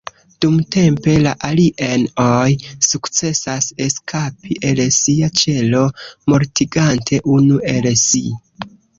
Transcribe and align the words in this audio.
Dumtempe, 0.43 1.11
la 1.25 1.31
"alien-oj" 1.47 2.53
sukcesas 2.87 3.67
eskapi 3.87 4.57
el 4.69 4.81
sia 4.95 5.29
ĉelo, 5.41 5.83
mortigante 6.33 7.21
unu 7.35 7.61
el 7.75 7.89
si. 8.05 8.23